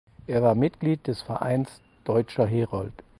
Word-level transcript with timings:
Er 0.25 0.41
war 0.41 0.55
Mitglied 0.55 1.05
des 1.05 1.21
Vereins 1.21 1.79
"Deutscher 2.05 2.47
Herold". 2.47 3.03